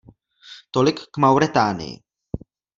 Tolik 0.73 0.99
k 0.99 1.13
Mauretánii. 1.21 1.95